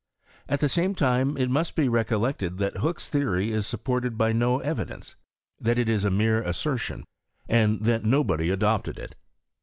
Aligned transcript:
At 0.49 0.61
the 0.61 0.65
Bamo 0.67 0.97
time 0.97 1.37
il 1.37 1.47
must 1.49 1.75
be 1.75 1.87
recollected 1.87 2.57
that 2.57 2.77
Hook'a 2.77 3.07
theory 3.07 3.51
it 3.53 3.57
tiipptirtcd 3.59 4.17
by 4.17 4.33
no 4.33 4.57
evidence; 4.57 5.15
that 5.59 5.77
it 5.77 5.87
is 5.87 6.03
a 6.03 6.09
mere 6.09 6.41
■iwrtjon, 6.41 7.03
and 7.47 7.81
that 7.83 8.03
nobody 8.03 8.49
adopted 8.49 8.97
it. 8.97 9.13